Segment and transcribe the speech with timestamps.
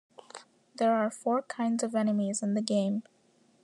[0.77, 3.03] There are four kinds of enemies in the game.